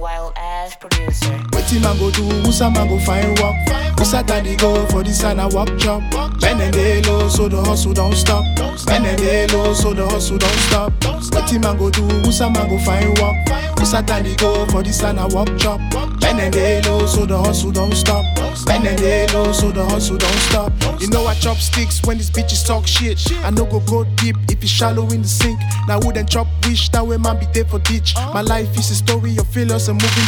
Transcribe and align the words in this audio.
while 0.00 0.32
Wetin 0.60 1.80
man 1.80 1.96
go 1.98 2.10
do? 2.10 2.22
Usa 2.44 2.68
man 2.68 2.86
go 2.86 2.98
find 2.98 3.38
work. 3.38 3.56
Usa 3.98 4.22
daddy 4.22 4.56
go 4.56 4.84
for 4.88 5.02
this 5.02 5.24
and 5.24 5.40
a 5.40 5.48
work 5.48 5.74
job. 5.78 6.02
Men 6.42 6.60
and 6.60 6.74
they 6.74 7.00
low, 7.02 7.28
so 7.28 7.48
the 7.48 7.62
hustle 7.64 7.94
don't 7.94 8.14
stop. 8.14 8.44
Men 8.86 9.06
and 9.06 9.18
they 9.18 9.46
low, 9.46 9.72
so 9.72 9.94
the 9.94 10.06
hustle 10.06 10.36
don't 10.36 10.58
stop. 10.68 10.92
Wetin 11.00 11.62
man 11.62 11.78
go 11.78 11.88
do? 11.88 12.04
Usa 12.26 12.50
man 12.50 12.68
go 12.68 12.78
find 12.84 13.18
work. 13.18 13.36
Usa 13.78 14.02
daddy 14.02 14.36
go 14.36 14.66
for 14.66 14.82
this 14.82 15.02
and 15.02 15.18
a 15.18 15.26
work 15.34 15.48
job. 15.56 15.80
Men 16.20 16.38
and 16.38 16.52
they 16.52 16.82
low, 16.82 17.06
so 17.06 17.24
the 17.24 17.38
hustle 17.38 17.72
don't 17.72 17.94
stop. 17.94 18.24
Men 18.66 18.86
and 18.86 18.98
they 18.98 19.26
low, 19.28 19.52
so 19.52 19.70
the 19.70 19.82
hustle 19.82 20.18
don't 20.18 20.40
stop. 20.40 20.72
You 21.00 21.08
know 21.08 21.24
I 21.26 21.34
chop 21.36 21.56
sticks 21.56 22.02
when 22.04 22.18
these 22.18 22.30
bitches 22.30 22.66
talk 22.66 22.86
shit. 22.86 23.18
I 23.42 23.50
no 23.50 23.64
go 23.64 23.80
go 23.80 24.04
deep 24.16 24.36
if 24.50 24.62
it's 24.62 24.70
shallow 24.70 25.08
in 25.08 25.22
the 25.22 25.28
sink. 25.28 25.58
Now 25.88 25.98
then 26.00 26.26
chop 26.26 26.46
wish 26.66 26.90
that 26.90 27.06
way 27.06 27.16
man 27.16 27.38
be 27.38 27.46
there 27.54 27.64
for 27.64 27.78
ditch. 27.78 28.14
My 28.34 28.42
life 28.42 28.68
is 28.78 28.90
a 28.90 28.94
story 28.94 29.36
of 29.38 29.48
failures 29.48 29.88
and 29.88 30.00
moving 30.00 30.24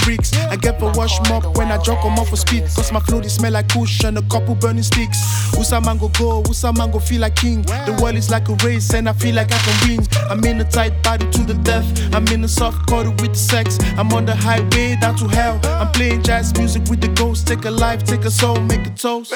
I 0.50 0.56
get 0.56 0.78
for 0.78 0.90
wash 0.92 1.18
mop 1.28 1.56
when 1.56 1.70
I 1.72 1.78
drop 1.82 2.04
'em 2.04 2.18
off 2.18 2.28
for 2.30 2.36
speed. 2.36 2.64
Cause 2.74 2.92
my 2.92 3.00
flow 3.00 3.20
they 3.20 3.28
smell 3.28 3.52
like 3.52 3.68
kush 3.68 4.04
and 4.04 4.18
a 4.18 4.22
couple 4.22 4.54
burning 4.54 4.82
sticks. 4.82 5.18
Usa 5.56 5.80
man 5.80 5.98
go 5.98 6.08
go, 6.18 6.42
Usa 6.46 6.72
man 6.72 6.90
go 6.90 6.98
feel 6.98 7.20
like 7.20 7.36
king. 7.36 7.62
The 7.62 7.98
world 8.00 8.16
is 8.16 8.30
like 8.30 8.48
a 8.48 8.54
race 8.64 8.92
and 8.94 9.08
I 9.08 9.12
feel 9.12 9.34
like 9.34 9.52
I 9.52 9.58
can 9.58 9.88
win. 9.88 10.06
I'm 10.30 10.44
in 10.44 10.60
a 10.60 10.64
tight 10.64 11.02
battle 11.02 11.30
to 11.30 11.42
the 11.44 11.54
death. 11.54 11.86
I'm 12.14 12.26
in 12.28 12.44
a 12.44 12.48
soft 12.48 12.86
cuddle 12.88 13.12
with 13.20 13.32
the 13.32 13.42
sex. 13.52 13.78
I'm 13.98 14.12
on 14.12 14.24
the 14.26 14.34
highway 14.34 14.96
down 15.00 15.16
to 15.16 15.28
hell. 15.28 15.60
I'm 15.64 15.90
playing 15.92 16.22
jazz 16.22 16.52
music 16.58 16.82
with 16.88 17.00
the 17.00 17.08
ghost. 17.08 17.46
Take 17.46 17.64
a 17.64 17.70
life, 17.70 18.04
take 18.04 18.24
a 18.24 18.30
soul, 18.30 18.58
make 18.60 18.86
a 18.86 18.90
toast. 18.90 19.32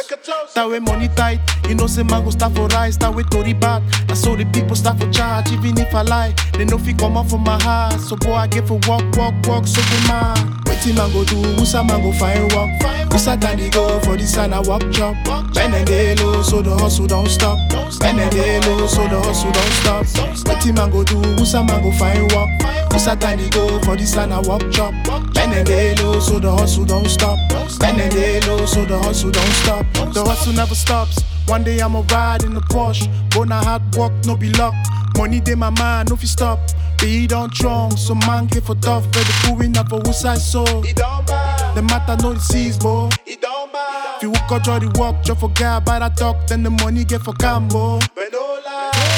That 0.55 0.69
way 0.69 0.79
money 0.81 1.09
tight. 1.17 1.41
You 1.69 1.75
know 1.75 1.87
say 1.87 2.03
man 2.03 2.25
go 2.25 2.31
start 2.31 2.55
for 2.55 2.67
rise. 2.69 2.97
That 2.99 3.15
way 3.15 3.25
Tory 3.25 3.55
bad. 3.55 3.83
I 4.09 4.15
saw 4.15 4.37
the 4.37 4.45
people 4.47 4.77
start 4.77 4.99
for 5.01 5.11
charge. 5.11 5.51
Even 5.53 5.79
if 5.79 5.95
I 5.95 6.03
lie, 6.03 6.35
they 6.53 6.65
know 6.65 6.79
fi 6.79 6.93
come 6.93 7.17
out 7.17 7.29
from 7.31 7.43
my 7.43 7.61
heart. 7.63 8.01
So 8.01 8.17
boy 8.17 8.35
I 8.35 8.47
get 8.47 8.67
for 8.69 8.79
walk, 8.87 9.05
walk, 9.17 9.35
walk. 9.47 9.67
So 9.67 9.81
go 9.83 10.09
man. 10.09 10.76
Wetin 10.77 10.95
man 10.95 11.11
go 11.13 11.25
do? 11.25 11.37
Usa 11.59 11.83
man 11.83 12.03
go 12.03 12.13
find 12.13 12.53
work. 12.53 12.69
Usa 13.13 13.37
daddy 13.37 13.71
go 13.71 13.99
for 14.01 14.17
this 14.17 14.37
and 14.37 14.53
a 14.53 14.61
work 14.61 14.83
job. 14.91 15.17
Men 15.55 15.73
and 15.73 15.89
they 15.89 16.15
so 16.45 16.61
the 16.61 16.77
hustle 16.79 17.07
don't 17.07 17.29
stop. 17.29 17.57
Men 18.03 18.19
and 18.19 18.31
they 18.33 18.61
so 18.87 19.09
the 19.09 19.19
hustle 19.25 19.53
don't 19.53 19.73
stop. 19.81 20.05
Wetin 20.45 20.77
man 20.77 20.91
go 20.91 21.03
do? 21.03 21.17
Usa 21.41 21.63
man 21.65 21.83
go 21.83 21.91
find 21.93 22.31
work. 22.33 22.49
Usa 22.93 23.17
daddy 23.17 23.49
go 23.51 23.81
for 23.81 23.97
this 23.97 24.17
and 24.17 24.33
a 24.35 24.41
work 24.43 24.71
job. 24.71 24.93
Men 25.35 25.53
and 25.55 25.67
they 25.67 25.95
so 25.97 26.39
the 26.39 26.51
hustle 26.51 26.85
don't 26.85 27.09
stop. 27.09 27.39
Men 27.81 27.99
and 27.99 28.13
they 28.13 28.41
so 28.67 28.85
the 28.85 28.99
hustle 28.99 29.31
don't 29.31 29.53
stop. 29.65 29.87
The 30.13 30.23
hustle 30.23 30.53
never 30.53 30.75
stops. 30.75 31.23
One 31.47 31.65
day 31.65 31.81
I'ma 31.81 32.05
ride 32.11 32.45
in 32.45 32.53
the 32.53 32.61
Porsche. 32.61 33.09
Bona 33.31 33.65
hard 33.65 33.83
work, 33.97 34.13
no 34.27 34.37
be 34.37 34.51
luck. 34.53 34.75
Money 35.17 35.41
dey 35.41 35.55
my 35.55 35.71
mind, 35.71 36.11
no 36.11 36.17
fi 36.17 36.27
stop. 36.27 36.59
Be 36.99 37.27
don't 37.27 37.55
strong, 37.55 37.97
so 37.97 38.15
man 38.15 38.47
get 38.47 38.65
for 38.65 38.75
tough. 38.77 39.11
Better 39.13 39.33
pulling 39.45 39.77
up 39.77 39.89
for 39.89 40.01
who 40.01 40.13
side 40.13 40.39
so. 40.39 40.65
The 40.65 41.83
matter 41.83 42.17
no 42.23 42.35
disease, 42.35 42.79
boy. 42.79 43.11
If 43.27 44.23
you 44.23 44.31
work 44.31 44.51
out, 44.51 44.65
the 44.65 44.91
work, 44.99 45.23
just 45.23 45.41
forget 45.41 45.83
about 45.83 46.01
that 46.01 46.17
talk, 46.17 46.47
then 46.47 46.63
the 46.63 46.71
money 46.71 47.05
get 47.05 47.23
for 47.23 47.35
cambo. 47.35 48.01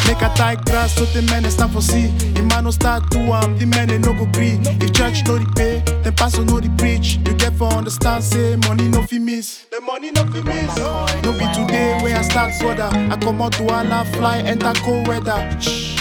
Make 0.09 0.23
a 0.23 0.35
tight 0.35 0.65
grass, 0.65 0.95
so 0.95 1.05
the 1.05 1.23
men 1.23 1.49
stand 1.51 1.73
for 1.73 1.81
see. 1.81 2.09
The 2.33 2.43
man 2.43 2.65
no 2.65 2.71
start 2.71 3.09
to 3.13 3.19
am, 3.19 3.59
the 3.59 3.67
men 3.67 3.89
no 4.01 4.13
go 4.13 4.27
green. 4.33 4.63
If 4.83 4.93
church 4.95 5.25
no 5.27 5.39
the 5.39 5.47
pay, 5.55 5.83
then 6.03 6.15
pastor 6.15 6.45
no 6.45 6.59
the 6.59 6.71
preach. 6.79 7.19
You 7.27 7.35
get 7.35 7.55
for 7.55 7.73
understand, 7.73 8.25
say 8.25 8.57
money 8.67 8.89
no 8.89 9.03
fi 9.03 9.19
miss. 9.19 9.67
The 9.71 9.81
money 9.81 10.11
no 10.11 10.25
fi 10.27 10.43
miss. 10.43 10.77
No 11.23 11.33
be 11.33 11.47
today 11.55 12.01
where 12.03 12.17
I 12.17 12.23
start 12.23 12.55
further. 12.55 12.91
I 12.93 13.17
come 13.21 13.41
out 13.41 13.53
to 13.53 13.69
Allah, 13.69 14.05
fly, 14.15 14.39
enter 14.39 14.73
cold 14.81 15.07
weather. 15.07 15.39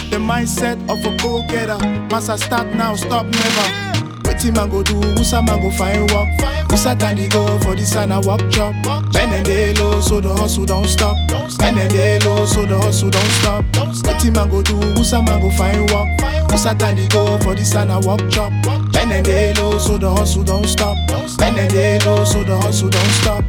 The 0.10 0.18
mindset 0.18 0.78
of 0.90 1.04
a 1.06 1.18
go-getter. 1.18 1.78
Must 2.10 2.30
I 2.30 2.36
start 2.38 2.68
now, 2.76 2.96
stop 2.96 3.26
never. 3.26 3.88
Wetin 4.24 4.56
man 4.56 4.70
go 4.70 4.84
do? 4.84 4.96
Usa 5.18 5.42
man 5.42 5.62
go 5.62 5.72
find 5.72 6.10
work. 6.12 6.28
Usa 6.72 6.96
daddy 6.96 7.28
go 7.28 7.60
for 7.60 7.76
this 7.76 7.96
and 7.96 8.14
a 8.14 8.20
work 8.22 8.50
job. 8.50 8.74
Men 9.14 9.34
and 9.34 9.46
they 9.46 9.74
so 10.02 10.22
the 10.22 10.34
hustle 10.34 10.66
don't 10.66 10.86
stop. 10.86 11.16
Men 11.60 11.78
and 11.78 11.92
they 11.92 12.20
so 12.20 12.66
the 12.66 12.78
hustle 12.78 13.10
don't 13.10 13.32
stop. 13.40 13.66
Wetin 14.04 14.36
man 14.36 14.50
go 14.50 14.62
do? 14.62 14.76
Usa 14.98 15.22
man 15.22 15.42
go 15.42 15.50
find 15.52 15.90
work. 15.92 16.08
Usa 16.52 16.74
daddy 16.74 17.08
go 17.08 17.38
for 17.40 17.56
this 17.56 17.76
and 17.76 17.92
a 17.92 18.00
work 18.08 18.28
job. 18.30 18.52
Men 18.94 19.12
and 19.12 19.26
they 19.26 19.54
so 19.56 19.98
the 19.98 20.10
hustle 20.10 20.44
don't 20.44 20.66
stop. 20.66 20.98
Men 21.40 21.58
and 21.60 21.72
they 21.72 22.00
so 22.00 22.44
the 22.44 22.58
hustle 22.62 22.90
don't 22.90 23.12
stop. 23.12 23.44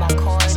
My 0.00 0.08
chorus, 0.16 0.54